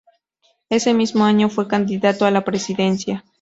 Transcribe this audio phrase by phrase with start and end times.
[0.71, 3.23] Ese mismo año fue candidato a la presidencia.